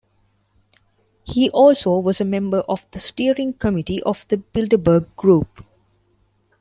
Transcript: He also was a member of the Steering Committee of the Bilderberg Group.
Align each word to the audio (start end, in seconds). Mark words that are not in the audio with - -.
He 1.25 1.51
also 1.51 1.95
was 1.99 2.19
a 2.19 2.25
member 2.25 2.61
of 2.61 2.89
the 2.89 2.99
Steering 2.99 3.53
Committee 3.53 4.01
of 4.01 4.27
the 4.29 4.37
Bilderberg 4.37 5.15
Group. 5.15 5.63